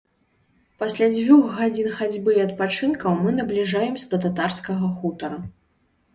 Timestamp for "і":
2.39-2.41